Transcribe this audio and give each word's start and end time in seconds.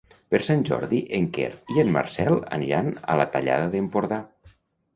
Per 0.35 0.37
Sant 0.45 0.61
Jordi 0.69 1.01
en 1.17 1.27
Quer 1.35 1.49
i 1.75 1.83
en 1.85 1.93
Marcel 1.97 2.39
aniran 2.59 2.91
a 3.17 3.21
la 3.23 3.31
Tallada 3.37 3.71
d'Empordà. 3.77 4.23